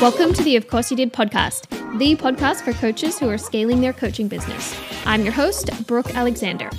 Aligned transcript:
Welcome 0.00 0.34
to 0.34 0.42
the 0.44 0.54
Of 0.54 0.68
Course 0.68 0.92
You 0.92 0.96
Did 0.96 1.12
podcast, 1.12 1.68
the 1.98 2.14
podcast 2.14 2.62
for 2.62 2.72
coaches 2.74 3.18
who 3.18 3.28
are 3.28 3.38
scaling 3.38 3.80
their 3.80 3.92
coaching 3.92 4.28
business. 4.28 4.78
I'm 5.04 5.24
your 5.24 5.32
host, 5.32 5.70
Brooke 5.88 6.14
Alexander. 6.14 6.70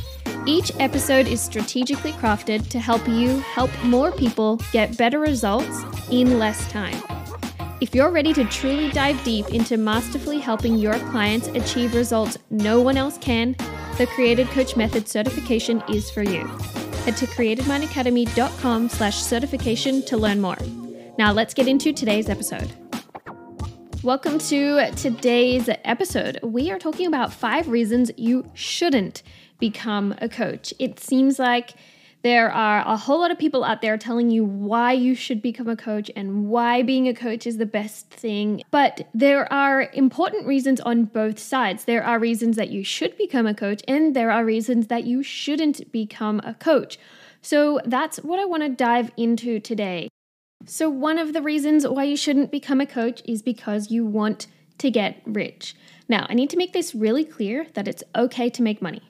Each 0.46 0.72
episode 0.80 1.28
is 1.28 1.42
strategically 1.42 2.14
crafted 2.14 2.70
to 2.70 2.80
help 2.80 3.06
you 3.06 3.40
help 3.40 3.70
more 3.84 4.14
people 4.14 4.62
get 4.72 4.98
better 4.98 5.20
results 5.20 5.84
in 6.10 6.40
less 6.40 6.72
time. 6.72 6.96
If 7.82 7.94
you're 7.94 8.12
ready 8.12 8.34
to 8.34 8.46
truly 8.46 8.92
dive 8.92 9.22
deep 9.26 9.50
into 9.50 9.76
masterfully 9.76 10.40
helping 10.40 10.78
your 10.78 10.98
clients 11.10 11.48
achieve 11.50 11.96
results 11.96 12.38
no 12.50 12.80
one 12.80 12.96
else 12.96 13.18
can, 13.18 13.58
the 13.98 14.08
Created 14.16 14.48
Coach 14.52 14.78
Method 14.78 15.10
certification 15.10 15.84
is 15.90 16.10
for 16.10 16.24
you. 16.24 16.50
Head 17.08 17.16
to 17.16 17.28
createdmindacademy.com 17.28 18.90
slash 18.90 19.16
certification 19.16 20.02
to 20.08 20.18
learn 20.18 20.42
more. 20.42 20.58
Now 21.18 21.32
let's 21.32 21.54
get 21.54 21.66
into 21.66 21.94
today's 21.94 22.28
episode. 22.28 22.70
Welcome 24.04 24.40
to 24.40 24.92
today's 24.92 25.70
episode. 25.86 26.38
We 26.44 26.70
are 26.70 26.78
talking 26.78 27.08
about 27.08 27.32
five 27.32 27.70
reasons 27.70 28.12
you 28.18 28.52
shouldn't 28.54 29.24
become 29.58 30.16
a 30.20 30.28
coach. 30.28 30.74
It 30.80 31.00
seems 31.00 31.40
like 31.40 31.76
there 32.28 32.52
are 32.52 32.86
a 32.86 32.98
whole 32.98 33.22
lot 33.22 33.32
of 33.32 33.40
people 33.40 33.64
out 33.64 33.82
there 33.82 33.98
telling 33.98 34.30
you 34.30 34.44
why 34.44 34.92
you 34.92 35.16
should 35.16 35.42
become 35.42 35.70
a 35.70 35.78
coach 35.78 36.12
and 36.14 36.50
why 36.50 36.84
being 36.84 37.08
a 37.08 37.14
coach 37.14 37.48
is 37.48 37.56
the 37.56 37.66
best 37.66 38.10
thing. 38.10 38.62
But 38.70 39.08
there 39.14 39.52
are 39.52 39.90
important 39.94 40.46
reasons 40.46 40.82
on 40.82 41.06
both 41.06 41.40
sides. 41.40 41.86
There 41.86 42.04
are 42.04 42.20
reasons 42.20 42.58
that 42.58 42.70
you 42.70 42.84
should 42.84 43.18
become 43.18 43.48
a 43.48 43.54
coach, 43.54 43.82
and 43.88 44.14
there 44.14 44.30
are 44.30 44.44
reasons 44.44 44.88
that 44.88 45.06
you 45.06 45.24
shouldn't 45.24 45.90
become 45.94 46.42
a 46.44 46.54
coach. 46.54 47.00
So 47.42 47.80
that's 47.86 48.18
what 48.18 48.42
I 48.42 48.46
want 48.46 48.64
to 48.64 48.70
dive 48.70 49.10
into 49.16 49.62
today. 49.62 50.10
So, 50.66 50.90
one 50.90 51.18
of 51.18 51.32
the 51.32 51.42
reasons 51.42 51.88
why 51.88 52.04
you 52.04 52.18
shouldn't 52.18 52.52
become 52.52 52.82
a 52.82 52.86
coach 52.86 53.22
is 53.24 53.42
because 53.42 53.90
you 53.90 54.06
want 54.06 54.48
to 54.80 54.92
get 54.92 55.22
rich. 55.26 55.78
Now, 56.10 56.26
I 56.28 56.34
need 56.34 56.50
to 56.50 56.58
make 56.58 56.74
this 56.74 56.94
really 56.94 57.24
clear 57.24 57.68
that 57.76 57.88
it's 57.88 58.04
okay 58.14 58.50
to 58.50 58.62
make 58.62 58.82
money. 58.82 59.04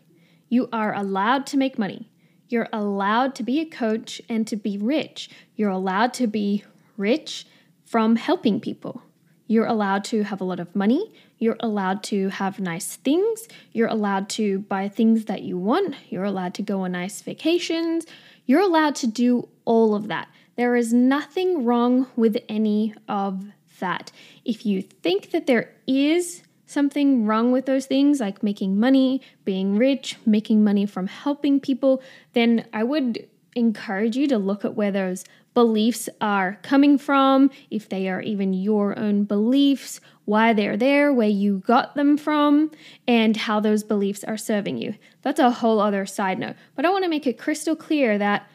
You 0.50 0.70
are 0.72 0.94
allowed 0.94 1.48
to 1.48 1.58
make 1.58 1.80
money. 1.80 2.12
You're 2.50 2.70
allowed 2.72 3.36
to 3.36 3.44
be 3.44 3.59
a 3.59 3.66
coach 3.66 4.22
and 4.30 4.48
to 4.48 4.56
be 4.56 4.78
rich. 4.78 5.30
You're 5.56 5.70
allowed 5.70 6.14
to 6.16 6.28
be 6.28 6.64
rich 6.95 7.45
from 7.86 8.16
helping 8.16 8.59
people. 8.59 9.02
You're 9.48 9.66
allowed 9.66 10.04
to 10.06 10.23
have 10.23 10.42
a 10.42 10.44
lot 10.44 10.59
of 10.59 10.76
money. 10.76 11.14
You're 11.39 11.58
allowed 11.59 12.04
to 12.04 12.30
have 12.30 12.59
nice 12.59 12.98
things. 12.98 13.48
You're 13.72 13.88
allowed 13.88 14.30
to 14.31 14.59
buy 14.59 14.89
things 14.89 15.26
that 15.26 15.44
you 15.44 15.58
want. 15.58 15.95
You're 16.09 16.26
allowed 16.26 16.54
to 16.56 16.62
go 16.62 16.81
on 16.81 16.92
nice 16.94 17.22
vacations. 17.22 18.06
You're 18.45 18.61
allowed 18.61 18.95
to 18.95 19.08
do 19.08 19.48
all 19.66 19.95
of 19.95 20.08
that. 20.08 20.28
There 20.56 20.76
is 20.76 20.92
nothing 20.92 21.64
wrong 21.64 22.08
with 22.16 22.38
any 22.50 22.94
of 23.08 23.45
that. 23.80 24.11
If 24.44 24.66
you 24.66 24.82
think 24.82 25.32
that 25.32 25.48
there 25.48 25.76
is 25.86 26.44
something 26.68 27.26
wrong 27.26 27.52
with 27.52 27.66
those 27.66 27.88
things, 27.88 28.20
like 28.20 28.44
making 28.44 28.80
money, 28.80 29.22
being 29.46 29.76
rich, 29.76 30.18
making 30.26 30.64
money 30.64 30.86
from 30.86 31.08
helping 31.08 31.60
people, 31.60 32.04
then 32.34 32.68
I 32.72 32.84
would 32.84 33.28
encourage 33.56 34.16
you 34.16 34.28
to 34.28 34.38
look 34.38 34.64
at 34.64 34.76
where 34.76 34.92
those 34.92 35.23
beliefs 35.56 36.08
are 36.22 36.60
coming 36.62 37.00
from, 37.00 37.50
if 37.72 37.90
they 37.90 38.08
are 38.08 38.22
even 38.22 38.54
your 38.54 38.98
own 39.00 39.23
beliefs, 39.23 40.00
why 40.26 40.54
they're 40.54 40.78
there, 40.78 41.12
where 41.12 41.28
you 41.28 41.64
got 41.66 41.95
them 41.95 42.16
from, 42.16 42.70
and 43.08 43.36
how 43.36 43.60
those 43.60 43.84
beliefs 43.84 44.23
are 44.23 44.38
serving 44.38 44.78
you. 44.78 44.94
That's 45.23 45.40
a 45.40 45.50
whole 45.50 45.80
other 45.80 46.06
side 46.06 46.38
note. 46.38 46.58
But 46.76 46.86
I 46.86 46.92
want 46.92 47.06
to 47.06 47.10
make 47.10 47.26
it 47.26 47.40
crystal 47.40 47.76
clear 47.76 48.20
that 48.20 48.48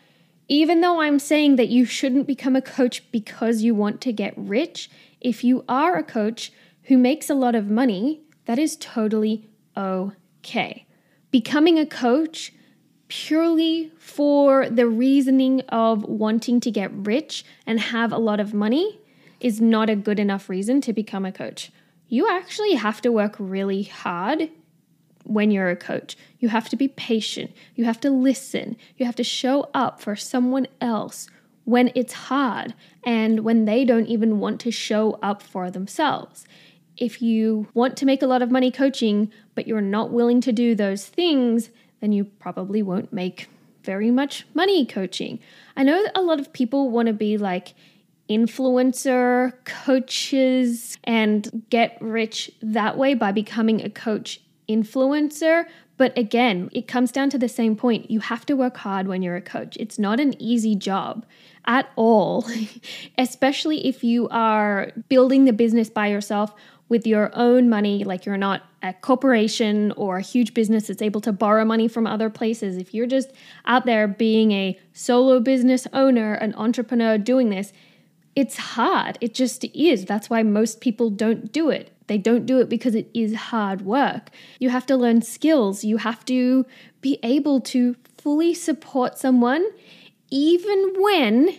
even 0.46 0.80
though 0.80 1.00
I'm 1.00 1.18
saying 1.18 1.56
that 1.56 1.70
you 1.70 1.84
shouldn't 1.84 2.26
become 2.26 2.54
a 2.54 2.62
coach 2.62 3.10
because 3.10 3.62
you 3.62 3.74
want 3.74 4.00
to 4.02 4.12
get 4.12 4.34
rich, 4.36 4.88
if 5.20 5.42
you 5.42 5.64
are 5.68 5.96
a 5.96 6.04
coach 6.04 6.52
who 6.84 6.98
makes 6.98 7.30
a 7.30 7.34
lot 7.34 7.54
of 7.54 7.70
money, 7.70 8.22
that 8.46 8.58
is 8.58 8.76
totally 8.76 9.48
okay. 9.76 10.86
Becoming 11.30 11.78
a 11.78 11.86
coach 11.86 12.52
purely 13.08 13.92
for 13.98 14.70
the 14.70 14.86
reasoning 14.86 15.60
of 15.68 16.02
wanting 16.04 16.60
to 16.60 16.70
get 16.70 16.90
rich 16.92 17.44
and 17.66 17.78
have 17.78 18.12
a 18.12 18.18
lot 18.18 18.40
of 18.40 18.54
money 18.54 18.98
is 19.38 19.60
not 19.60 19.90
a 19.90 19.96
good 19.96 20.18
enough 20.18 20.48
reason 20.48 20.80
to 20.80 20.92
become 20.92 21.24
a 21.24 21.32
coach. 21.32 21.70
You 22.08 22.28
actually 22.30 22.74
have 22.74 23.00
to 23.02 23.12
work 23.12 23.36
really 23.38 23.82
hard 23.82 24.50
when 25.24 25.50
you're 25.50 25.70
a 25.70 25.76
coach. 25.76 26.16
You 26.38 26.48
have 26.48 26.68
to 26.70 26.76
be 26.76 26.88
patient. 26.88 27.52
You 27.74 27.84
have 27.84 28.00
to 28.00 28.10
listen. 28.10 28.76
You 28.96 29.06
have 29.06 29.16
to 29.16 29.24
show 29.24 29.68
up 29.74 30.00
for 30.00 30.16
someone 30.16 30.66
else 30.80 31.28
when 31.64 31.92
it's 31.94 32.12
hard 32.12 32.74
and 33.04 33.40
when 33.40 33.64
they 33.66 33.84
don't 33.84 34.06
even 34.06 34.40
want 34.40 34.60
to 34.60 34.70
show 34.70 35.18
up 35.22 35.42
for 35.42 35.70
themselves. 35.70 36.44
If 36.96 37.22
you 37.22 37.68
want 37.74 37.96
to 37.98 38.06
make 38.06 38.22
a 38.22 38.26
lot 38.26 38.42
of 38.42 38.50
money 38.50 38.70
coaching, 38.70 39.32
but 39.54 39.66
you're 39.66 39.80
not 39.80 40.10
willing 40.10 40.40
to 40.42 40.52
do 40.52 40.74
those 40.74 41.06
things, 41.06 41.70
then 42.00 42.12
you 42.12 42.24
probably 42.24 42.82
won't 42.82 43.12
make 43.12 43.48
very 43.84 44.10
much 44.10 44.46
money 44.54 44.86
coaching. 44.86 45.38
I 45.76 45.82
know 45.82 46.04
a 46.14 46.22
lot 46.22 46.40
of 46.40 46.52
people 46.52 46.90
want 46.90 47.06
to 47.06 47.12
be 47.12 47.38
like 47.38 47.74
influencer 48.28 49.52
coaches 49.64 50.98
and 51.04 51.64
get 51.70 51.98
rich 52.00 52.50
that 52.62 52.96
way 52.96 53.14
by 53.14 53.32
becoming 53.32 53.82
a 53.82 53.90
coach 53.90 54.40
influencer. 54.68 55.66
But 55.96 56.16
again, 56.16 56.70
it 56.72 56.88
comes 56.88 57.12
down 57.12 57.30
to 57.30 57.38
the 57.38 57.48
same 57.48 57.76
point. 57.76 58.10
You 58.10 58.20
have 58.20 58.46
to 58.46 58.56
work 58.56 58.78
hard 58.78 59.06
when 59.06 59.22
you're 59.22 59.36
a 59.36 59.42
coach. 59.42 59.76
It's 59.78 59.98
not 59.98 60.20
an 60.20 60.40
easy 60.40 60.74
job 60.74 61.26
at 61.66 61.90
all, 61.96 62.46
especially 63.18 63.86
if 63.86 64.02
you 64.02 64.28
are 64.30 64.92
building 65.08 65.44
the 65.44 65.52
business 65.52 65.90
by 65.90 66.08
yourself 66.08 66.54
with 66.92 67.06
your 67.06 67.30
own 67.32 67.70
money, 67.70 68.04
like 68.04 68.26
you're 68.26 68.36
not 68.36 68.64
a 68.82 68.92
corporation 68.92 69.92
or 69.92 70.18
a 70.18 70.20
huge 70.20 70.52
business 70.52 70.88
that's 70.88 71.00
able 71.00 71.22
to 71.22 71.32
borrow 71.32 71.64
money 71.64 71.88
from 71.88 72.06
other 72.06 72.28
places. 72.28 72.76
If 72.76 72.92
you're 72.92 73.06
just 73.06 73.32
out 73.64 73.86
there 73.86 74.06
being 74.06 74.52
a 74.52 74.78
solo 74.92 75.40
business 75.40 75.86
owner, 75.94 76.34
an 76.34 76.54
entrepreneur 76.54 77.16
doing 77.16 77.48
this, 77.48 77.72
it's 78.36 78.58
hard. 78.58 79.16
It 79.22 79.32
just 79.32 79.64
is. 79.72 80.04
That's 80.04 80.28
why 80.28 80.42
most 80.42 80.82
people 80.82 81.08
don't 81.08 81.50
do 81.50 81.70
it. 81.70 81.92
They 82.08 82.18
don't 82.18 82.44
do 82.44 82.60
it 82.60 82.68
because 82.68 82.94
it 82.94 83.08
is 83.14 83.34
hard 83.34 83.80
work. 83.80 84.28
You 84.58 84.68
have 84.68 84.84
to 84.84 84.96
learn 84.98 85.22
skills. 85.22 85.84
You 85.84 85.96
have 85.96 86.26
to 86.26 86.66
be 87.00 87.18
able 87.22 87.62
to 87.72 87.96
fully 88.18 88.52
support 88.52 89.16
someone 89.16 89.64
even 90.28 90.92
when 90.98 91.56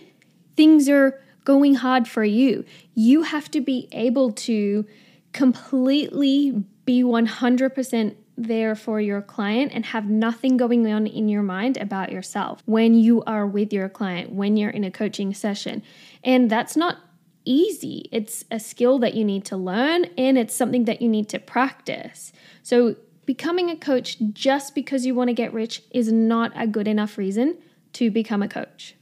things 0.56 0.88
are 0.88 1.20
going 1.44 1.74
hard 1.74 2.06
for 2.06 2.22
you. 2.22 2.64
You 2.94 3.22
have 3.22 3.50
to 3.50 3.60
be 3.60 3.88
able 3.90 4.30
to 4.46 4.86
completely 5.34 6.64
be 6.86 7.02
100% 7.02 8.16
there 8.36 8.74
for 8.74 9.00
your 9.00 9.20
client 9.20 9.72
and 9.74 9.84
have 9.86 10.08
nothing 10.08 10.56
going 10.56 10.90
on 10.90 11.06
in 11.06 11.28
your 11.28 11.42
mind 11.42 11.76
about 11.76 12.10
yourself 12.10 12.62
when 12.64 12.94
you 12.94 13.22
are 13.24 13.46
with 13.46 13.72
your 13.72 13.88
client, 13.88 14.32
when 14.32 14.56
you're 14.56 14.70
in 14.70 14.84
a 14.84 14.90
coaching 14.90 15.34
session. 15.34 15.82
And 16.22 16.50
that's 16.50 16.76
not 16.76 16.98
easy. 17.44 18.08
It's 18.10 18.44
a 18.50 18.58
skill 18.58 18.98
that 19.00 19.14
you 19.14 19.24
need 19.24 19.44
to 19.46 19.56
learn 19.56 20.06
and 20.16 20.38
it's 20.38 20.54
something 20.54 20.84
that 20.86 21.02
you 21.02 21.08
need 21.08 21.28
to 21.30 21.38
practice. 21.38 22.32
So, 22.62 22.96
becoming 23.26 23.70
a 23.70 23.76
coach 23.76 24.18
just 24.32 24.74
because 24.74 25.06
you 25.06 25.14
want 25.14 25.28
to 25.28 25.34
get 25.34 25.52
rich 25.54 25.82
is 25.90 26.12
not 26.12 26.52
a 26.54 26.66
good 26.66 26.86
enough 26.86 27.16
reason 27.16 27.56
to 27.94 28.10
become 28.10 28.42
a 28.42 28.48
coach. 28.48 28.96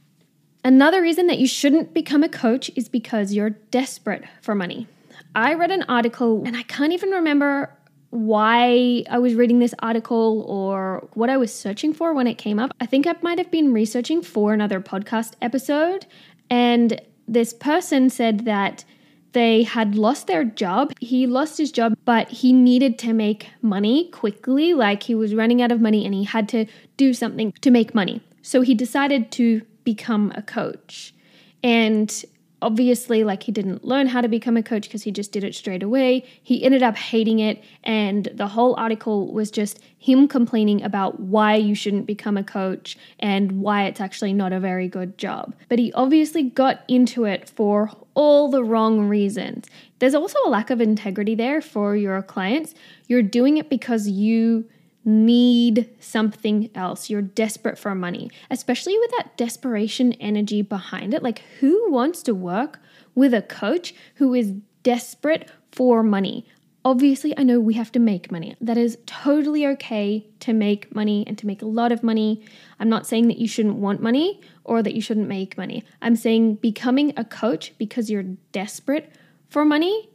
Another 0.63 1.01
reason 1.01 1.27
that 1.27 1.39
you 1.39 1.47
shouldn't 1.47 1.93
become 1.93 2.23
a 2.23 2.29
coach 2.29 2.71
is 2.75 2.87
because 2.87 3.33
you're 3.33 3.49
desperate 3.49 4.23
for 4.41 4.55
money. 4.55 4.87
I 5.35 5.53
read 5.53 5.71
an 5.71 5.83
article 5.83 6.43
and 6.45 6.55
I 6.55 6.63
can't 6.63 6.93
even 6.93 7.09
remember 7.09 7.75
why 8.09 9.03
I 9.09 9.17
was 9.17 9.33
reading 9.33 9.57
this 9.57 9.73
article 9.79 10.45
or 10.47 11.07
what 11.13 11.31
I 11.31 11.37
was 11.37 11.53
searching 11.53 11.93
for 11.93 12.13
when 12.13 12.27
it 12.27 12.35
came 12.37 12.59
up. 12.59 12.71
I 12.79 12.85
think 12.85 13.07
I 13.07 13.15
might 13.23 13.39
have 13.39 13.49
been 13.49 13.73
researching 13.73 14.21
for 14.21 14.53
another 14.53 14.79
podcast 14.79 15.33
episode, 15.41 16.05
and 16.49 17.01
this 17.27 17.53
person 17.53 18.11
said 18.11 18.45
that 18.45 18.85
they 19.31 19.63
had 19.63 19.95
lost 19.95 20.27
their 20.27 20.43
job. 20.43 20.93
He 20.99 21.25
lost 21.25 21.57
his 21.57 21.71
job, 21.71 21.97
but 22.05 22.29
he 22.29 22.53
needed 22.53 22.99
to 22.99 23.13
make 23.13 23.49
money 23.63 24.09
quickly. 24.11 24.75
Like 24.75 25.01
he 25.01 25.15
was 25.15 25.33
running 25.33 25.61
out 25.61 25.71
of 25.71 25.81
money 25.81 26.05
and 26.05 26.13
he 26.13 26.23
had 26.23 26.47
to 26.49 26.67
do 26.97 27.13
something 27.15 27.51
to 27.61 27.71
make 27.71 27.95
money. 27.95 28.21
So 28.43 28.61
he 28.61 28.75
decided 28.75 29.31
to 29.33 29.63
become 29.83 30.31
a 30.35 30.43
coach. 30.43 31.15
And 31.63 32.23
obviously 32.63 33.23
like 33.23 33.43
he 33.43 33.51
didn't 33.51 33.83
learn 33.83 34.07
how 34.07 34.21
to 34.21 34.27
become 34.27 34.57
a 34.57 34.63
coach 34.63 34.83
because 34.83 35.03
he 35.03 35.11
just 35.11 35.31
did 35.31 35.43
it 35.43 35.53
straight 35.53 35.83
away. 35.83 36.25
He 36.41 36.63
ended 36.63 36.81
up 36.81 36.95
hating 36.95 37.39
it 37.39 37.63
and 37.83 38.29
the 38.33 38.47
whole 38.47 38.75
article 38.75 39.31
was 39.31 39.51
just 39.51 39.79
him 39.99 40.27
complaining 40.27 40.81
about 40.81 41.19
why 41.19 41.55
you 41.55 41.75
shouldn't 41.75 42.07
become 42.07 42.37
a 42.37 42.43
coach 42.43 42.97
and 43.19 43.61
why 43.61 43.83
it's 43.83 44.01
actually 44.01 44.33
not 44.33 44.53
a 44.53 44.59
very 44.59 44.87
good 44.87 45.17
job. 45.17 45.53
But 45.69 45.79
he 45.79 45.91
obviously 45.93 46.43
got 46.43 46.83
into 46.87 47.25
it 47.25 47.49
for 47.49 47.91
all 48.13 48.49
the 48.49 48.63
wrong 48.63 49.07
reasons. 49.07 49.65
There's 49.99 50.15
also 50.15 50.37
a 50.45 50.49
lack 50.49 50.69
of 50.69 50.81
integrity 50.81 51.35
there 51.35 51.61
for 51.61 51.95
your 51.95 52.21
clients. 52.21 52.73
You're 53.07 53.21
doing 53.21 53.57
it 53.57 53.69
because 53.69 54.07
you 54.07 54.65
need 55.05 55.89
something 55.99 56.69
else. 56.75 57.09
You're 57.09 57.21
desperate 57.21 57.77
for 57.77 57.93
money, 57.93 58.31
especially 58.49 58.97
with 58.97 59.11
that 59.11 59.35
desperation 59.37 60.13
energy 60.13 60.61
behind 60.61 61.13
it. 61.13 61.23
Like, 61.23 61.43
who 61.59 61.91
wants 61.91 62.23
to 62.23 62.35
work 62.35 62.79
with 63.15 63.33
a 63.33 63.41
coach 63.41 63.93
who 64.15 64.33
is 64.33 64.53
desperate 64.83 65.49
for 65.71 66.03
money? 66.03 66.45
Obviously, 66.85 67.37
I 67.37 67.43
know 67.43 67.59
we 67.61 67.75
have 67.75 67.93
to 67.93 67.99
make 67.99 68.31
money. 68.31 68.57
That 68.59 68.77
is 68.77 68.97
totally 69.05 69.65
okay 69.67 70.27
to 70.41 70.51
make 70.51 70.93
money 70.93 71.23
and 71.25 71.37
to 71.37 71.47
make 71.47 71.61
a 71.61 71.65
lot 71.65 71.93
of 71.93 72.03
money. 72.03 72.43
I'm 72.77 72.89
not 72.89 73.07
saying 73.07 73.29
that 73.29 73.37
you 73.37 73.47
shouldn't 73.47 73.77
want 73.77 74.01
money 74.01 74.41
or 74.65 74.83
that 74.83 74.93
you 74.93 75.01
shouldn't 75.01 75.29
make 75.29 75.57
money. 75.57 75.85
I'm 76.01 76.17
saying 76.17 76.55
becoming 76.55 77.13
a 77.15 77.23
coach 77.23 77.73
because 77.77 78.09
you're 78.09 78.23
desperate 78.51 79.13
for 79.49 79.63
money 79.63 80.09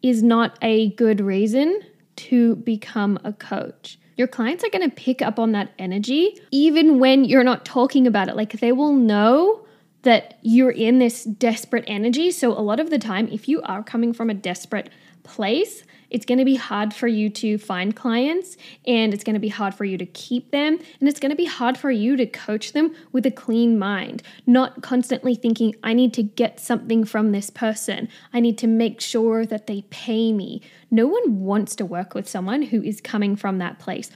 is 0.00 0.22
not 0.22 0.58
a 0.62 0.90
good 0.90 1.20
reason 1.20 1.80
to 2.14 2.56
become 2.56 3.18
a 3.24 3.32
coach. 3.32 3.98
Your 4.16 4.28
clients 4.28 4.64
are 4.64 4.70
going 4.70 4.88
to 4.88 4.94
pick 4.94 5.22
up 5.22 5.38
on 5.38 5.52
that 5.52 5.72
energy 5.78 6.38
even 6.50 6.98
when 6.98 7.24
you're 7.24 7.44
not 7.44 7.64
talking 7.64 8.06
about 8.06 8.28
it. 8.28 8.36
Like 8.36 8.60
they 8.60 8.72
will 8.72 8.92
know 8.92 9.66
that 10.02 10.38
you're 10.42 10.70
in 10.70 10.98
this 10.98 11.24
desperate 11.24 11.84
energy. 11.86 12.30
So, 12.30 12.52
a 12.52 12.60
lot 12.60 12.80
of 12.80 12.90
the 12.90 12.98
time, 12.98 13.28
if 13.28 13.48
you 13.48 13.62
are 13.62 13.82
coming 13.82 14.12
from 14.12 14.30
a 14.30 14.34
desperate 14.34 14.90
place, 15.22 15.84
it's 16.12 16.26
going 16.26 16.38
to 16.38 16.44
be 16.44 16.56
hard 16.56 16.92
for 16.92 17.08
you 17.08 17.30
to 17.30 17.56
find 17.56 17.96
clients 17.96 18.56
and 18.86 19.14
it's 19.14 19.24
going 19.24 19.34
to 19.34 19.40
be 19.40 19.48
hard 19.48 19.74
for 19.74 19.84
you 19.86 19.96
to 19.96 20.04
keep 20.04 20.50
them 20.50 20.78
and 21.00 21.08
it's 21.08 21.18
going 21.18 21.30
to 21.30 21.36
be 21.36 21.46
hard 21.46 21.78
for 21.78 21.90
you 21.90 22.16
to 22.16 22.26
coach 22.26 22.72
them 22.72 22.94
with 23.12 23.24
a 23.24 23.30
clean 23.30 23.78
mind, 23.78 24.22
not 24.46 24.82
constantly 24.82 25.34
thinking, 25.34 25.74
I 25.82 25.94
need 25.94 26.12
to 26.14 26.22
get 26.22 26.60
something 26.60 27.04
from 27.04 27.32
this 27.32 27.48
person. 27.48 28.08
I 28.32 28.40
need 28.40 28.58
to 28.58 28.66
make 28.66 29.00
sure 29.00 29.46
that 29.46 29.66
they 29.66 29.82
pay 29.88 30.32
me. 30.32 30.60
No 30.90 31.06
one 31.06 31.40
wants 31.40 31.74
to 31.76 31.86
work 31.86 32.14
with 32.14 32.28
someone 32.28 32.62
who 32.62 32.82
is 32.82 33.00
coming 33.00 33.34
from 33.34 33.56
that 33.58 33.78
place. 33.78 34.10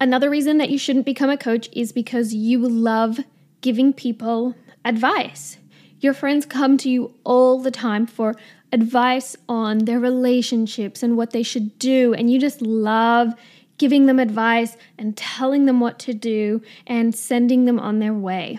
Another 0.00 0.28
reason 0.28 0.58
that 0.58 0.70
you 0.70 0.78
shouldn't 0.78 1.06
become 1.06 1.30
a 1.30 1.38
coach 1.38 1.68
is 1.72 1.92
because 1.92 2.34
you 2.34 2.58
love 2.58 3.20
giving 3.60 3.92
people 3.92 4.56
advice. 4.84 5.58
Your 6.00 6.12
friends 6.12 6.44
come 6.46 6.76
to 6.78 6.90
you 6.90 7.14
all 7.24 7.60
the 7.60 7.70
time 7.70 8.06
for 8.06 8.34
advice 8.72 9.36
on 9.48 9.78
their 9.78 9.98
relationships 9.98 11.02
and 11.02 11.16
what 11.16 11.30
they 11.30 11.42
should 11.42 11.78
do, 11.78 12.12
and 12.14 12.30
you 12.30 12.38
just 12.38 12.60
love 12.60 13.32
giving 13.78 14.06
them 14.06 14.18
advice 14.18 14.76
and 14.98 15.16
telling 15.16 15.66
them 15.66 15.80
what 15.80 15.98
to 16.00 16.14
do 16.14 16.62
and 16.86 17.14
sending 17.14 17.64
them 17.64 17.78
on 17.78 17.98
their 17.98 18.14
way. 18.14 18.58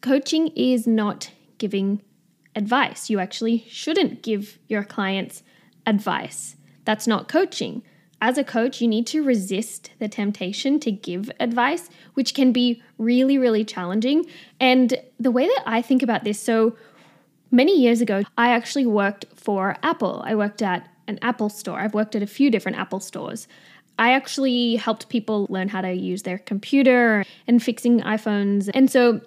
Coaching 0.00 0.48
is 0.48 0.86
not 0.86 1.30
giving 1.58 2.02
advice. 2.54 3.10
You 3.10 3.18
actually 3.20 3.64
shouldn't 3.68 4.22
give 4.22 4.58
your 4.68 4.84
clients 4.84 5.42
advice. 5.86 6.56
That's 6.84 7.06
not 7.06 7.28
coaching. 7.28 7.82
As 8.20 8.38
a 8.38 8.44
coach, 8.44 8.80
you 8.80 8.88
need 8.88 9.06
to 9.08 9.22
resist 9.22 9.90
the 9.98 10.08
temptation 10.08 10.80
to 10.80 10.90
give 10.90 11.30
advice, 11.40 11.90
which 12.14 12.34
can 12.34 12.52
be 12.52 12.82
really, 12.98 13.36
really 13.38 13.64
challenging. 13.64 14.24
And 14.58 14.98
the 15.20 15.30
way 15.30 15.46
that 15.46 15.62
I 15.66 15.82
think 15.82 16.02
about 16.02 16.24
this 16.24 16.40
so, 16.40 16.76
many 17.54 17.78
years 17.80 18.00
ago, 18.00 18.24
I 18.36 18.50
actually 18.50 18.86
worked 18.86 19.26
for 19.34 19.76
Apple. 19.82 20.22
I 20.26 20.34
worked 20.34 20.60
at 20.60 20.88
an 21.06 21.18
Apple 21.22 21.48
store. 21.48 21.78
I've 21.78 21.94
worked 21.94 22.16
at 22.16 22.22
a 22.22 22.26
few 22.26 22.50
different 22.50 22.78
Apple 22.78 23.00
stores. 23.00 23.46
I 23.98 24.12
actually 24.12 24.76
helped 24.76 25.08
people 25.08 25.46
learn 25.48 25.68
how 25.68 25.80
to 25.80 25.92
use 25.92 26.24
their 26.24 26.38
computer 26.38 27.24
and 27.46 27.62
fixing 27.62 28.00
iPhones. 28.00 28.68
And 28.74 28.90
so, 28.90 29.20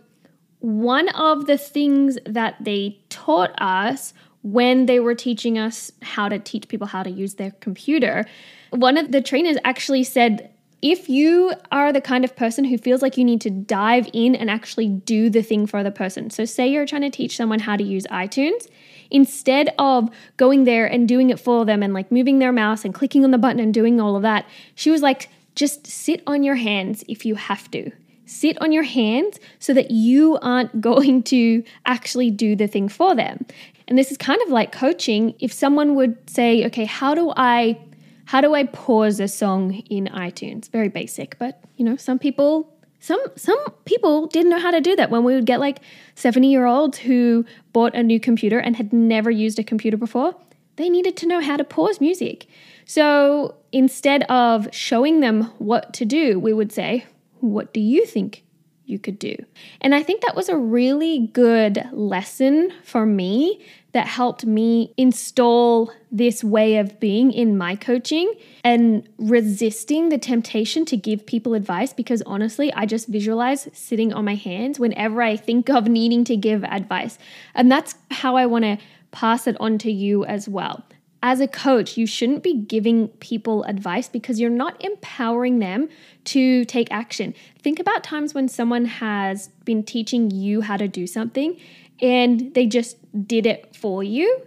one 0.60 1.07
of 1.10 1.45
the 1.45 1.57
things 1.57 2.18
that 2.25 2.56
they 2.60 3.00
taught 3.10 3.54
us 3.62 4.13
when 4.51 4.85
they 4.85 4.99
were 4.99 5.15
teaching 5.15 5.57
us 5.57 5.91
how 6.01 6.29
to 6.29 6.39
teach 6.39 6.67
people 6.67 6.88
how 6.88 7.03
to 7.03 7.09
use 7.09 7.35
their 7.35 7.51
computer, 7.59 8.25
one 8.69 8.97
of 8.97 9.11
the 9.11 9.21
trainers 9.21 9.57
actually 9.63 10.03
said 10.03 10.49
if 10.81 11.09
you 11.09 11.53
are 11.71 11.91
the 11.91 12.01
kind 12.01 12.23
of 12.23 12.35
person 12.35 12.63
who 12.63 12.77
feels 12.77 13.01
like 13.01 13.17
you 13.17 13.25
need 13.25 13.41
to 13.41 13.49
dive 13.49 14.07
in 14.13 14.35
and 14.35 14.49
actually 14.49 14.88
do 14.88 15.29
the 15.29 15.41
thing 15.41 15.65
for 15.65 15.83
the 15.83 15.91
person, 15.91 16.29
so 16.29 16.45
say 16.45 16.67
you're 16.67 16.85
trying 16.85 17.01
to 17.01 17.09
teach 17.09 17.35
someone 17.35 17.59
how 17.59 17.75
to 17.75 17.83
use 17.83 18.05
iTunes, 18.07 18.69
instead 19.09 19.73
of 19.79 20.09
going 20.38 20.63
there 20.65 20.85
and 20.85 21.07
doing 21.07 21.29
it 21.29 21.39
for 21.39 21.65
them 21.65 21.81
and 21.81 21.93
like 21.93 22.11
moving 22.11 22.39
their 22.39 22.51
mouse 22.51 22.85
and 22.85 22.93
clicking 22.93 23.23
on 23.23 23.31
the 23.31 23.38
button 23.38 23.59
and 23.59 23.73
doing 23.73 24.00
all 24.00 24.15
of 24.15 24.21
that, 24.21 24.45
she 24.75 24.91
was 24.91 25.01
like, 25.01 25.29
just 25.55 25.88
sit 25.88 26.21
on 26.27 26.43
your 26.43 26.55
hands 26.55 27.03
if 27.07 27.25
you 27.25 27.35
have 27.35 27.69
to. 27.71 27.91
Sit 28.27 28.62
on 28.62 28.71
your 28.71 28.83
hands 28.83 29.39
so 29.57 29.74
that 29.74 29.89
you 29.89 30.38
aren't 30.41 30.79
going 30.89 31.24
to 31.24 31.63
actually 31.85 32.29
do 32.29 32.56
the 32.56 32.68
thing 32.68 32.88
for 32.88 33.15
them. 33.15 33.45
And 33.88 33.97
this 33.97 34.12
is 34.12 34.18
kind 34.18 34.41
of 34.44 34.50
like 34.50 34.71
coaching. 34.71 35.33
If 35.39 35.51
someone 35.51 35.95
would 35.95 36.29
say, 36.29 36.65
okay, 36.68 36.85
how 36.85 37.15
do 37.15 37.33
I 37.35 37.79
how 38.25 38.41
do 38.41 38.53
I 38.53 38.65
pause 38.65 39.21
a 39.21 39.27
song 39.27 39.74
in 39.89 40.07
iTunes? 40.07 40.69
Very 40.69 40.89
basic, 40.89 41.39
but 41.39 41.63
you 41.77 41.85
know, 41.85 41.95
some 41.95 42.19
people 42.19 42.77
some 43.00 43.21
some 43.35 43.57
people 43.85 44.27
didn't 44.27 44.50
know 44.50 44.59
how 44.59 44.71
to 44.71 44.81
do 44.81 44.95
that 44.95 45.09
when 45.09 45.24
we 45.24 45.33
would 45.33 45.45
get 45.45 45.59
like 45.59 45.79
70 46.15 46.50
year 46.50 46.65
olds 46.65 46.97
who 46.97 47.45
bought 47.74 47.95
a 47.95 48.03
new 48.03 48.19
computer 48.19 48.59
and 48.59 48.75
had 48.75 48.91
never 48.91 49.29
used 49.29 49.59
a 49.59 49.63
computer 49.63 49.97
before 49.97 50.35
they 50.75 50.89
needed 50.89 51.15
to 51.18 51.27
know 51.27 51.39
how 51.39 51.57
to 51.57 51.63
pause 51.63 52.01
music 52.01 52.47
so 52.85 53.56
instead 53.71 54.24
of 54.24 54.68
showing 54.71 55.19
them 55.19 55.44
what 55.59 55.94
to 55.94 56.06
do 56.06 56.39
we 56.39 56.53
would 56.53 56.71
say 56.71 57.06
what 57.39 57.74
do 57.74 57.80
you 57.80 58.06
think 58.06 58.44
you 58.88 58.98
could 58.98 59.19
do. 59.19 59.36
And 59.81 59.94
I 59.94 60.01
think 60.01 60.22
that 60.22 60.36
was 60.36 60.48
a 60.48 60.57
really 60.57 61.28
good 61.34 61.84
lesson 61.92 62.72
for 62.84 63.06
me 63.06 63.62
that 63.92 64.07
helped 64.07 64.45
me 64.45 64.94
install 64.95 65.92
this 66.10 66.44
way 66.44 66.78
of 66.78 67.00
being 67.00 67.31
in 67.34 67.57
my 67.57 67.75
coaching 67.75 68.34
and 68.63 69.07
resisting 69.18 70.10
the 70.10 70.18
temptation 70.18 70.86
to 70.86 70.95
give 70.95 71.25
people 71.25 71.54
advice 71.54 71.94
because 71.94 72.22
honestly, 72.25 72.72
I 72.74 72.86
just 72.86 73.07
visualize 73.07 73.68
sitting 73.74 74.13
on 74.13 74.24
my 74.24 74.36
hands 74.36 74.80
whenever 74.80 75.22
I 75.22 75.36
think 75.36 75.69
of 75.69 75.88
needing 75.88 76.24
to 76.25 76.38
give 76.38 76.63
advice. 76.63 77.18
And 77.54 77.69
that's 77.69 77.95
how 78.10 78.38
I 78.38 78.45
want 78.45 78.63
to 78.63 78.78
pass 79.12 79.48
it 79.48 79.57
on 79.60 79.78
to 79.80 79.92
you 79.92 80.24
as 80.25 80.48
well 80.48 80.84
as 81.27 81.41
a 81.41 81.47
coach, 81.47 81.97
you 81.97 82.07
shouldn't 82.07 82.41
be 82.41 82.53
giving 82.53 83.09
people 83.19 83.63
advice 83.63 84.07
because 84.07 84.39
you're 84.39 84.50
not 84.50 84.81
empowering 84.81 85.59
them 85.59 85.89
to 86.24 86.63
take 86.63 86.88
action. 86.89 87.33
Think 87.62 87.81
about 87.81 88.01
times 88.01 88.33
when 88.33 88.47
someone 88.47 88.85
has 88.85 89.50
been 89.65 89.83
teaching 89.83 90.31
you 90.31 90.62
how 90.62 90.77
to 90.77 90.88
do 90.88 91.06
something 91.06 91.59
and 92.01 92.53
they 92.53 92.65
just 92.65 92.95
did 93.27 93.45
it 93.45 93.75
for 93.75 94.06
you. 94.06 94.41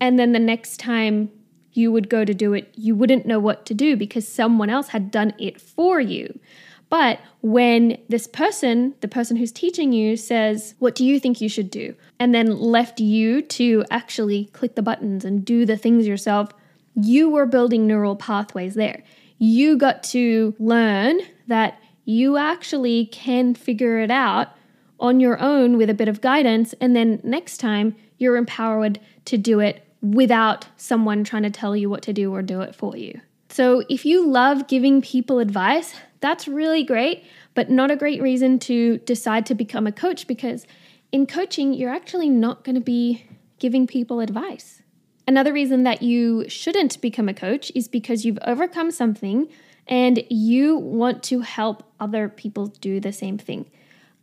And 0.00 0.20
then 0.20 0.30
the 0.30 0.38
next 0.38 0.76
time 0.76 1.32
you 1.72 1.90
would 1.90 2.08
go 2.08 2.24
to 2.24 2.32
do 2.32 2.52
it, 2.54 2.72
you 2.76 2.94
wouldn't 2.94 3.26
know 3.26 3.40
what 3.40 3.66
to 3.66 3.74
do 3.74 3.96
because 3.96 4.28
someone 4.28 4.70
else 4.70 4.86
had 4.90 5.10
done 5.10 5.34
it 5.36 5.60
for 5.60 6.00
you. 6.00 6.38
But 6.90 7.20
when 7.40 7.96
this 8.08 8.26
person, 8.26 8.94
the 9.00 9.08
person 9.08 9.36
who's 9.36 9.52
teaching 9.52 9.92
you, 9.92 10.16
says, 10.16 10.74
What 10.78 10.94
do 10.94 11.04
you 11.04 11.18
think 11.18 11.40
you 11.40 11.48
should 11.48 11.70
do? 11.70 11.94
and 12.20 12.34
then 12.34 12.60
left 12.60 13.00
you 13.00 13.40
to 13.40 13.82
actually 13.90 14.44
click 14.52 14.74
the 14.74 14.82
buttons 14.82 15.24
and 15.24 15.42
do 15.42 15.64
the 15.64 15.78
things 15.78 16.06
yourself, 16.06 16.50
you 16.94 17.30
were 17.30 17.46
building 17.46 17.86
neural 17.86 18.14
pathways 18.14 18.74
there. 18.74 19.02
You 19.38 19.78
got 19.78 20.02
to 20.04 20.54
learn 20.58 21.20
that 21.48 21.80
you 22.04 22.36
actually 22.36 23.06
can 23.06 23.54
figure 23.54 23.98
it 24.00 24.10
out 24.10 24.48
on 25.00 25.18
your 25.18 25.40
own 25.40 25.78
with 25.78 25.88
a 25.88 25.94
bit 25.94 26.08
of 26.08 26.20
guidance. 26.20 26.74
And 26.78 26.94
then 26.94 27.20
next 27.24 27.56
time, 27.56 27.96
you're 28.18 28.36
empowered 28.36 29.00
to 29.24 29.38
do 29.38 29.60
it 29.60 29.82
without 30.02 30.66
someone 30.76 31.24
trying 31.24 31.44
to 31.44 31.50
tell 31.50 31.74
you 31.74 31.88
what 31.88 32.02
to 32.02 32.12
do 32.12 32.34
or 32.34 32.42
do 32.42 32.60
it 32.60 32.74
for 32.74 32.98
you. 32.98 33.18
So, 33.48 33.82
if 33.88 34.04
you 34.04 34.26
love 34.26 34.68
giving 34.68 35.00
people 35.00 35.38
advice, 35.38 35.94
that's 36.20 36.46
really 36.46 36.84
great, 36.84 37.24
but 37.54 37.70
not 37.70 37.90
a 37.90 37.96
great 37.96 38.22
reason 38.22 38.58
to 38.60 38.98
decide 38.98 39.46
to 39.46 39.54
become 39.54 39.86
a 39.86 39.92
coach 39.92 40.26
because 40.26 40.66
in 41.12 41.26
coaching, 41.26 41.72
you're 41.72 41.92
actually 41.92 42.28
not 42.28 42.62
going 42.64 42.74
to 42.74 42.80
be 42.80 43.24
giving 43.58 43.86
people 43.86 44.20
advice. 44.20 44.82
Another 45.26 45.52
reason 45.52 45.82
that 45.84 46.02
you 46.02 46.48
shouldn't 46.48 47.00
become 47.00 47.28
a 47.28 47.34
coach 47.34 47.70
is 47.74 47.88
because 47.88 48.24
you've 48.24 48.38
overcome 48.44 48.90
something 48.90 49.48
and 49.86 50.22
you 50.28 50.76
want 50.76 51.22
to 51.24 51.40
help 51.40 51.82
other 51.98 52.28
people 52.28 52.66
do 52.66 53.00
the 53.00 53.12
same 53.12 53.38
thing. 53.38 53.70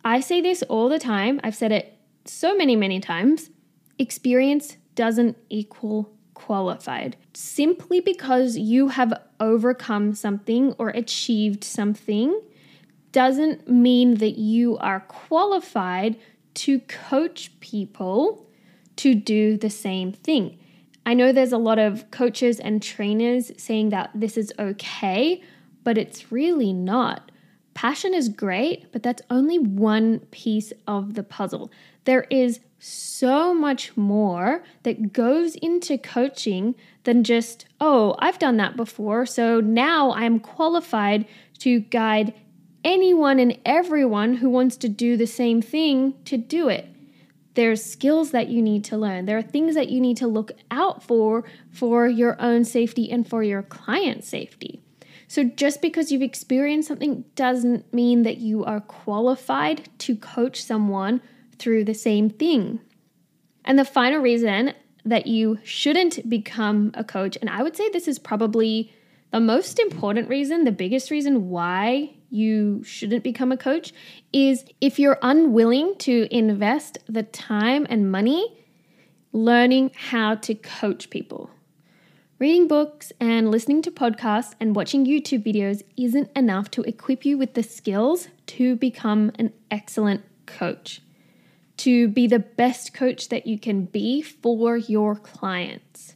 I 0.04 0.20
say 0.20 0.42
this 0.42 0.63
all 0.63 0.89
the 0.89 1.00
time, 1.00 1.39
I've 1.44 1.56
said 1.56 1.72
it 1.72 1.98
so 2.25 2.56
many, 2.56 2.75
many 2.75 3.00
times. 3.00 3.50
Experience 4.00 4.77
doesn't 4.96 5.38
equal 5.50 6.17
qualified. 6.38 7.17
Simply 7.34 8.00
because 8.00 8.58
you 8.58 8.89
have 8.89 9.12
overcome 9.39 10.13
something 10.13 10.74
or 10.77 10.89
achieved 10.89 11.63
something 11.63 12.39
doesn't 13.12 13.67
mean 13.67 14.15
that 14.15 14.38
you 14.38 14.77
are 14.77 15.00
qualified 15.00 16.15
to 16.53 16.79
coach 16.82 17.60
people 17.60 18.48
to 18.98 19.15
do 19.15 19.58
the 19.58 19.72
same 19.72 20.12
thing. 20.12 20.60
I 21.08 21.15
know 21.15 21.32
there's 21.32 21.53
a 21.53 21.58
lot 21.58 21.79
of 21.79 22.12
coaches 22.12 22.60
and 22.60 22.84
trainers 22.84 23.51
saying 23.58 23.89
that 23.89 24.12
this 24.13 24.38
is 24.38 24.53
okay, 24.60 25.41
but 25.84 25.98
it's 25.98 26.32
really 26.32 26.72
not. 26.72 27.32
Passion 27.78 28.16
is 28.16 28.28
great, 28.28 28.92
but 28.92 29.04
that's 29.04 29.22
only 29.30 29.60
one 29.60 30.18
piece 30.32 30.74
of 30.88 31.14
the 31.14 31.22
puzzle. 31.22 31.70
There 32.06 32.26
is 32.32 32.60
so 32.80 33.54
much 33.54 33.96
more 33.96 34.64
that 34.82 35.14
goes 35.14 35.54
into 35.54 36.00
coaching 36.00 36.74
than 37.04 37.24
just, 37.24 37.68
oh, 37.80 38.16
I've 38.18 38.40
done 38.40 38.58
that 38.58 38.76
before, 38.76 39.28
so 39.28 39.60
now 39.60 40.12
I'm 40.14 40.40
qualified 40.40 41.28
to 41.60 41.82
guide 41.82 42.34
anyone 42.84 43.38
and 43.38 43.60
everyone 43.64 44.38
who 44.38 44.50
wants 44.50 44.76
to 44.78 44.90
do 44.90 45.16
the 45.16 45.28
same 45.28 45.62
thing 45.62 46.16
to 46.26 46.36
do 46.36 46.70
it. 46.70 46.88
There's 47.54 47.86
skills 47.86 48.32
that 48.32 48.48
you 48.48 48.60
need 48.60 48.86
to 48.86 48.98
learn. 48.98 49.26
There 49.26 49.38
are 49.38 49.44
things 49.44 49.76
that 49.76 49.90
you 49.90 50.02
need 50.02 50.18
to 50.18 50.26
look 50.26 50.52
out 50.72 51.04
for 51.04 51.44
for 51.70 52.08
your 52.08 52.42
own 52.42 52.66
safety 52.66 53.12
and 53.12 53.30
for 53.30 53.44
your 53.44 53.62
client's 53.62 54.28
safety. 54.28 54.82
So, 55.28 55.44
just 55.44 55.82
because 55.82 56.12
you've 56.12 56.22
experienced 56.22 56.88
something 56.88 57.26
doesn't 57.36 57.94
mean 57.94 58.24
that 58.24 58.38
you 58.38 58.64
are 58.64 58.80
qualified 58.80 59.90
to 60.00 60.16
coach 60.16 60.64
someone 60.64 61.22
through 61.60 61.84
the 61.84 61.94
same 61.94 62.30
thing. 62.30 62.80
And 63.66 63.78
the 63.78 63.86
final 63.86 64.22
reason 64.22 64.74
that 65.04 65.28
you 65.28 65.60
shouldn't 65.64 66.30
become 66.30 66.92
a 66.94 67.04
coach, 67.04 67.38
and 67.42 67.50
I 67.50 67.62
would 67.62 67.76
say 67.76 67.90
this 67.90 68.08
is 68.08 68.20
probably 68.20 68.94
the 69.32 69.40
most 69.42 69.80
important 69.80 70.30
reason, 70.30 70.64
the 70.64 70.72
biggest 70.72 71.12
reason 71.12 71.50
why 71.50 72.14
you 72.30 72.84
shouldn't 72.84 73.24
become 73.24 73.52
a 73.52 73.58
coach, 73.58 73.94
is 74.32 74.66
if 74.80 75.00
you're 75.00 75.20
unwilling 75.22 75.96
to 76.00 76.28
invest 76.32 77.00
the 77.08 77.24
time 77.24 77.86
and 77.90 78.12
money 78.12 78.66
learning 79.34 79.92
how 79.94 80.36
to 80.36 80.56
coach 80.56 81.10
people. 81.10 81.50
Reading 82.39 82.67
books 82.67 83.12
and 83.20 83.50
listening 83.50 83.82
to 83.82 83.89
podcasts 83.89 84.53
and 84.60 84.75
watching 84.75 85.08
YouTube 85.08 85.44
videos 85.44 85.82
isn't 85.98 86.29
enough 86.36 86.70
to 86.70 86.84
equip 86.84 87.25
you 87.25 87.36
with 87.36 87.56
the 87.56 87.63
skills 87.63 88.27
to 88.46 88.75
become 88.75 89.32
an 89.39 89.53
excellent 89.72 90.24
coach, 90.46 91.01
to 91.77 92.08
be 92.08 92.27
the 92.27 92.38
best 92.38 92.94
coach 92.94 93.29
that 93.29 93.48
you 93.48 93.58
can 93.58 93.86
be 93.86 94.22
for 94.22 94.77
your 94.77 95.15
clients. 95.15 96.13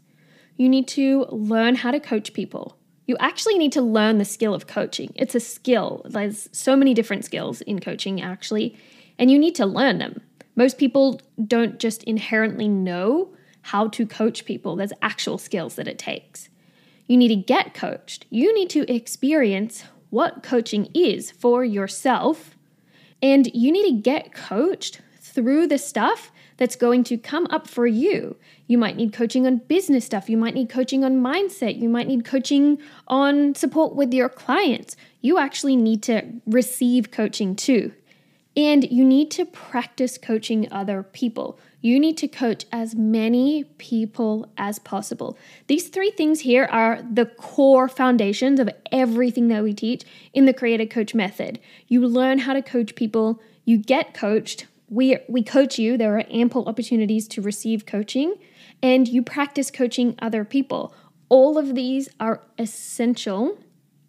You 0.58 0.70
need 0.70 0.88
to 0.90 1.26
learn 1.32 1.74
how 1.74 1.90
to 1.90 2.00
coach 2.00 2.34
people. 2.34 2.78
You 3.08 3.18
actually 3.20 3.58
need 3.58 3.72
to 3.72 3.82
learn 3.82 4.20
the 4.20 4.24
skill 4.24 4.54
of 4.54 4.68
coaching. 4.68 5.14
It's 5.16 5.34
a 5.34 5.40
skill. 5.40 6.06
There's 6.06 6.50
so 6.52 6.76
many 6.76 6.94
different 6.94 7.26
skills 7.26 7.62
in 7.62 7.80
coaching, 7.80 8.22
actually, 8.22 8.78
and 9.18 9.32
you 9.32 9.40
need 9.40 9.56
to 9.56 9.66
learn 9.66 9.98
them. 9.98 10.22
Most 10.56 10.78
people 10.78 11.20
don't 11.48 11.80
just 11.80 12.04
inherently 12.04 12.68
know 12.68 13.34
how 13.62 13.88
to 13.90 14.06
coach 14.06 14.46
people. 14.46 14.76
There's 14.76 14.94
actual 15.02 15.38
skills 15.38 15.76
that 15.76 15.88
it 15.88 16.00
takes. 16.00 16.50
You 17.08 17.18
need 17.18 17.30
to 17.30 17.36
get 17.36 17.74
coached. 17.74 18.26
You 18.30 18.54
need 18.54 18.70
to 18.72 18.92
experience 18.92 19.84
what 20.10 20.44
coaching 20.44 20.90
is 20.94 21.32
for 21.32 21.64
yourself. 21.64 22.56
And 23.22 23.54
you 23.54 23.72
need 23.72 23.96
to 23.96 24.02
get 24.02 24.34
coached 24.34 25.02
through 25.20 25.68
the 25.68 25.78
stuff 25.78 26.32
that's 26.58 26.76
going 26.76 27.04
to 27.06 27.18
come 27.18 27.48
up 27.50 27.68
for 27.68 27.88
you. 27.88 28.36
You 28.68 28.78
might 28.78 28.96
need 28.96 29.14
coaching 29.14 29.48
on 29.48 29.58
business 29.58 30.06
stuff. 30.06 30.30
You 30.30 30.38
might 30.38 30.54
need 30.54 30.70
coaching 30.70 31.04
on 31.04 31.22
mindset. 31.22 31.80
You 31.80 31.90
might 31.90 32.08
need 32.08 32.26
coaching 32.26 32.80
on 33.08 33.56
support 33.56 33.96
with 33.96 34.14
your 34.14 34.30
clients. 34.30 34.96
You 35.22 35.38
actually 35.38 35.76
need 35.76 36.04
to 36.04 36.24
receive 36.46 37.12
coaching 37.12 37.56
too. 37.56 37.94
And 38.56 38.90
you 38.92 39.06
need 39.06 39.32
to 39.32 39.46
practice 39.46 40.18
coaching 40.18 40.72
other 40.72 41.04
people. 41.04 41.58
You 41.82 42.00
need 42.00 42.18
to 42.18 42.28
coach 42.28 42.66
as 42.72 42.96
many 42.96 43.64
people 43.64 44.52
as 44.58 44.78
possible. 44.78 45.38
These 45.68 45.90
three 45.90 46.12
things 46.12 46.42
here 46.42 46.66
are 46.66 47.02
the 47.02 47.26
core 47.26 47.90
foundations 47.90 48.60
of 48.60 48.70
everything 48.92 49.48
that 49.48 49.64
we 49.64 49.74
teach 49.74 50.04
in 50.34 50.46
the 50.46 50.54
Creator 50.54 50.86
Coach 50.86 51.16
method. 51.16 51.60
You 51.88 52.06
learn 52.08 52.40
how 52.40 52.54
to 52.54 52.62
coach 52.62 52.96
people, 52.96 53.42
you 53.66 53.78
get 53.78 54.14
coached. 54.14 54.68
We, 54.90 55.18
we 55.28 55.42
coach 55.42 55.80
you, 55.80 55.98
there 55.98 56.18
are 56.18 56.26
ample 56.30 56.68
opportunities 56.68 57.28
to 57.30 57.42
receive 57.42 57.86
coaching, 57.86 58.36
and 58.84 59.08
you 59.08 59.24
practice 59.24 59.72
coaching 59.72 60.16
other 60.20 60.46
people. 60.46 60.94
All 61.30 61.58
of 61.58 61.76
these 61.76 62.10
are 62.20 62.44
essential 62.60 63.58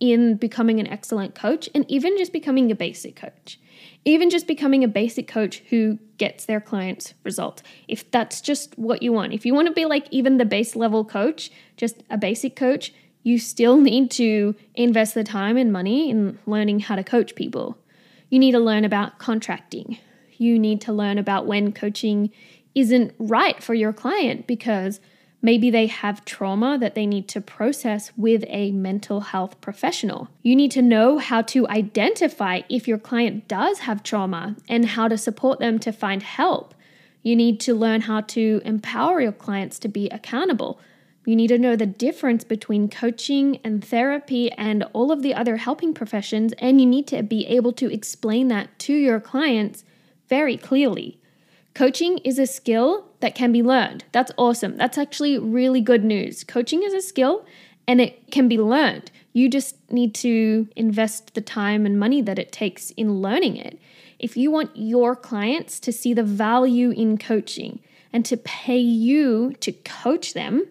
in 0.03 0.35
becoming 0.35 0.81
an 0.81 0.87
excellent 0.89 1.33
coach 1.33 1.69
and 1.77 1.89
even 1.89 2.19
just 2.19 2.33
becoming 2.33 2.73
a 2.73 2.75
basic 2.75 3.15
coach 3.15 3.59
even 4.05 4.31
just 4.31 4.47
becoming 4.47 4.83
a 4.83 4.89
basic 4.89 5.29
coach 5.29 5.63
who 5.71 5.99
gets 6.19 6.47
their 6.47 6.61
clients 6.61 7.15
results. 7.23 7.63
If 7.87 8.11
that's 8.11 8.41
just 8.41 8.77
what 8.77 9.03
you 9.03 9.13
want, 9.13 9.33
if 9.33 9.47
you 9.47 9.55
want 9.55 9.69
to 9.69 9.73
be 9.73 9.85
like 9.85 10.09
even 10.11 10.39
the 10.39 10.45
base 10.45 10.75
level 10.75 11.05
coach, 11.05 11.51
just 11.77 12.03
a 12.11 12.19
basic 12.19 12.57
coach, 12.57 12.93
you 13.23 13.39
still 13.39 13.77
need 13.77 14.11
to 14.13 14.57
invest 14.75 15.15
the 15.15 15.23
time 15.23 15.57
and 15.57 15.73
money 15.73 16.11
in 16.11 16.39
learning 16.47 16.81
how 16.81 16.97
to 16.97 17.05
coach 17.05 17.37
people. 17.37 17.79
You 18.29 18.41
need 18.41 18.53
to 18.53 18.59
learn 18.59 18.85
about 18.85 19.19
contracting. 19.19 19.99
You 20.37 20.59
need 20.59 20.81
to 20.83 20.93
learn 20.93 21.19
about 21.19 21.47
when 21.47 21.73
coaching 21.73 22.31
isn't 22.75 23.15
right 23.19 23.63
for 23.63 23.75
your 23.75 23.93
client 23.93 24.49
because 24.49 25.01
Maybe 25.45 25.71
they 25.71 25.89
have 25.89 26.25
trauma 26.25 26.79
that 26.79 26.95
they 26.95 27.05
need 27.05 27.27
to 27.29 27.41
process 27.41 28.13
with 28.17 28.45
a 28.47 28.71
mental 28.71 29.21
health 29.21 29.61
professional. 29.61 30.29
You 30.43 30.55
need 30.55 30.71
to 30.71 30.83
know 30.83 31.19
how 31.19 31.43
to 31.43 31.67
identify 31.67 32.61
if 32.69 32.87
your 32.87 32.99
client 32.99 33.49
does 33.49 33.81
have 33.81 34.05
trauma 34.05 34.55
and 34.69 34.87
how 34.87 35.09
to 35.09 35.19
support 35.19 35.59
them 35.59 35.81
to 35.81 35.93
find 35.93 36.23
help. 36.23 36.75
You 37.25 37.35
need 37.35 37.59
to 37.61 37.75
learn 37.75 38.03
how 38.03 38.21
to 38.21 38.63
empower 38.65 39.21
your 39.21 39.33
clients 39.33 39.81
to 39.81 39.89
be 39.89 40.09
accountable. 40.11 40.79
You 41.25 41.35
need 41.35 41.49
to 41.49 41.59
know 41.59 41.75
the 41.75 41.87
difference 41.87 42.45
between 42.45 42.89
coaching 42.89 43.59
and 43.65 43.85
therapy 43.85 44.51
and 44.53 44.85
all 44.93 45.11
of 45.11 45.23
the 45.23 45.35
other 45.35 45.57
helping 45.57 45.93
professions, 45.93 46.53
and 46.59 46.81
you 46.81 46.87
need 46.87 47.07
to 47.09 47.23
be 47.23 47.47
able 47.47 47.73
to 47.75 47.93
explain 47.93 48.49
that 48.49 48.77
to 48.81 48.93
your 48.93 49.21
clients 49.21 49.85
very 50.29 50.57
clearly. 50.57 51.21
Coaching 51.75 52.19
is 52.19 52.39
a 52.39 52.47
skill 52.47 53.07
that 53.21 53.35
can 53.35 53.53
be 53.53 53.63
learned. 53.63 54.05
That's 54.13 54.33
awesome. 54.37 54.77
That's 54.77 54.99
actually 54.99 55.39
really 55.39 55.81
good 55.81 56.05
news. 56.05 56.45
Coaching 56.45 56.83
is 56.83 56.93
a 56.93 57.01
skill 57.01 57.47
and 57.87 58.01
it 58.01 58.31
can 58.31 58.49
be 58.49 58.59
learned. 58.59 59.11
You 59.33 59.49
just 59.49 59.77
need 59.91 60.15
to 60.17 60.69
invest 60.77 61.35
the 61.35 61.41
time 61.41 61.87
and 61.87 61.99
money 61.99 62.21
that 62.21 62.39
it 62.39 62.53
takes 62.53 62.91
in 62.91 63.23
learning 63.23 63.57
it. 63.57 63.79
If 64.19 64.37
you 64.37 64.51
want 64.51 64.71
your 64.75 65.17
clients 65.17 65.81
to 65.81 65.93
see 65.93 66.13
the 66.13 66.23
value 66.23 66.91
in 66.91 67.17
coaching 67.17 67.81
and 68.13 68.25
to 68.27 68.37
pay 68.37 68.79
you 68.79 69.55
to 69.61 69.73
coach 69.73 70.35
them, 70.35 70.67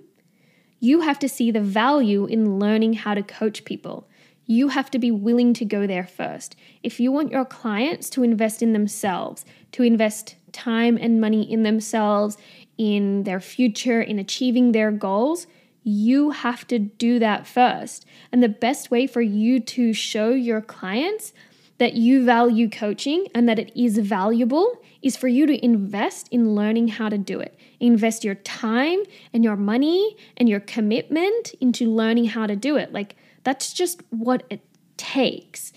you 0.79 1.01
have 1.01 1.19
to 1.19 1.29
see 1.29 1.51
the 1.51 1.61
value 1.61 2.25
in 2.25 2.59
learning 2.59 2.93
how 2.93 3.13
to 3.13 3.23
coach 3.23 3.65
people. 3.65 4.07
You 4.45 4.69
have 4.69 4.91
to 4.91 4.99
be 4.99 5.11
willing 5.11 5.53
to 5.55 5.65
go 5.65 5.87
there 5.87 6.05
first. 6.05 6.55
If 6.83 6.99
you 6.99 7.11
want 7.11 7.31
your 7.31 7.45
clients 7.45 8.09
to 8.11 8.23
invest 8.23 8.61
in 8.61 8.73
themselves, 8.73 9.45
to 9.73 9.83
invest 9.83 10.35
time 10.51 10.97
and 10.99 11.21
money 11.21 11.49
in 11.49 11.63
themselves, 11.63 12.37
in 12.77 13.23
their 13.23 13.39
future, 13.39 14.01
in 14.01 14.19
achieving 14.19 14.71
their 14.71 14.91
goals, 14.91 15.47
you 15.83 16.31
have 16.31 16.67
to 16.67 16.79
do 16.79 17.19
that 17.19 17.47
first. 17.47 18.05
And 18.31 18.43
the 18.43 18.49
best 18.49 18.91
way 18.91 19.07
for 19.07 19.21
you 19.21 19.59
to 19.59 19.93
show 19.93 20.29
your 20.29 20.61
clients 20.61 21.33
that 21.77 21.93
you 21.95 22.23
value 22.23 22.69
coaching 22.69 23.25
and 23.33 23.49
that 23.49 23.57
it 23.57 23.71
is 23.75 23.97
valuable 23.97 24.77
is 25.01 25.17
for 25.17 25.27
you 25.27 25.47
to 25.47 25.65
invest 25.65 26.27
in 26.29 26.53
learning 26.53 26.89
how 26.89 27.09
to 27.09 27.17
do 27.17 27.39
it. 27.39 27.57
Invest 27.79 28.23
your 28.23 28.35
time 28.35 28.99
and 29.33 29.43
your 29.43 29.55
money 29.55 30.15
and 30.37 30.47
your 30.47 30.59
commitment 30.59 31.55
into 31.59 31.89
learning 31.89 32.25
how 32.25 32.45
to 32.45 32.55
do 32.55 32.75
it. 32.75 32.93
Like, 32.93 33.15
that's 33.43 33.73
just 33.73 34.01
what 34.09 34.43
it 34.49 34.61
takes. 34.97 35.73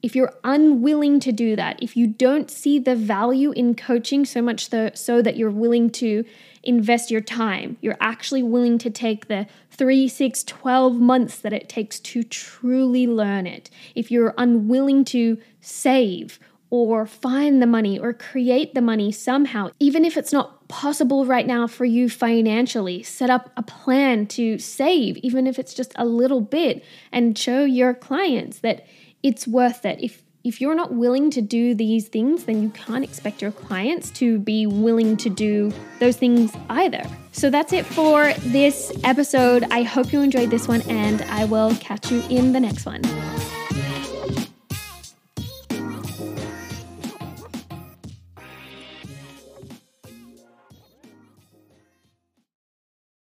If 0.00 0.14
you're 0.14 0.34
unwilling 0.44 1.18
to 1.20 1.32
do 1.32 1.56
that, 1.56 1.82
if 1.82 1.96
you 1.96 2.06
don't 2.06 2.50
see 2.50 2.78
the 2.78 2.94
value 2.94 3.50
in 3.50 3.74
coaching 3.74 4.24
so 4.24 4.40
much 4.40 4.70
the, 4.70 4.92
so 4.94 5.20
that 5.22 5.36
you're 5.36 5.50
willing 5.50 5.90
to 5.90 6.24
invest 6.62 7.10
your 7.10 7.20
time, 7.20 7.76
you're 7.80 7.96
actually 8.00 8.42
willing 8.42 8.78
to 8.78 8.90
take 8.90 9.26
the 9.26 9.46
three, 9.70 10.06
six, 10.06 10.44
12 10.44 11.00
months 11.00 11.38
that 11.38 11.52
it 11.52 11.68
takes 11.68 11.98
to 12.00 12.22
truly 12.22 13.06
learn 13.06 13.46
it, 13.46 13.70
if 13.96 14.10
you're 14.10 14.34
unwilling 14.38 15.04
to 15.06 15.38
save 15.60 16.38
or 16.70 17.06
find 17.06 17.62
the 17.62 17.66
money 17.66 17.98
or 17.98 18.12
create 18.12 18.74
the 18.74 18.80
money 18.80 19.10
somehow, 19.10 19.70
even 19.80 20.04
if 20.04 20.16
it's 20.16 20.32
not 20.32 20.68
possible 20.68 21.24
right 21.24 21.46
now 21.46 21.66
for 21.66 21.84
you 21.84 22.08
financially, 22.08 23.02
set 23.02 23.30
up 23.30 23.50
a 23.56 23.62
plan 23.62 24.26
to 24.26 24.58
save, 24.58 25.16
even 25.18 25.46
if 25.46 25.58
it's 25.58 25.74
just 25.74 25.92
a 25.96 26.04
little 26.04 26.40
bit, 26.40 26.84
and 27.10 27.38
show 27.38 27.64
your 27.64 27.94
clients 27.94 28.58
that 28.60 28.86
it's 29.22 29.46
worth 29.46 29.84
it. 29.84 29.98
If 30.02 30.22
if 30.44 30.60
you're 30.60 30.74
not 30.74 30.94
willing 30.94 31.30
to 31.32 31.42
do 31.42 31.74
these 31.74 32.08
things, 32.08 32.44
then 32.44 32.62
you 32.62 32.70
can't 32.70 33.04
expect 33.04 33.42
your 33.42 33.50
clients 33.50 34.10
to 34.12 34.38
be 34.38 34.66
willing 34.66 35.16
to 35.18 35.28
do 35.28 35.72
those 35.98 36.16
things 36.16 36.56
either. 36.70 37.02
So 37.32 37.50
that's 37.50 37.72
it 37.72 37.84
for 37.84 38.32
this 38.38 38.92
episode. 39.04 39.64
I 39.70 39.82
hope 39.82 40.12
you 40.12 40.22
enjoyed 40.22 40.48
this 40.48 40.68
one, 40.68 40.82
and 40.82 41.22
I 41.22 41.44
will 41.44 41.74
catch 41.76 42.10
you 42.10 42.22
in 42.30 42.52
the 42.52 42.60
next 42.60 42.86
one. 42.86 43.02